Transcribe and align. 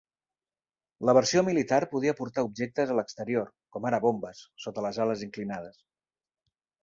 La 1.09 1.13
versió 1.17 1.41
militar 1.49 1.77
podia 1.91 2.15
portar 2.21 2.45
objectes 2.47 2.93
a 2.93 2.97
l'exterior, 2.99 3.45
com 3.77 3.85
ara 3.89 4.01
bombes, 4.07 4.41
sota 4.65 4.87
les 4.89 4.99
ales 5.05 5.25
inclinades. 5.27 5.81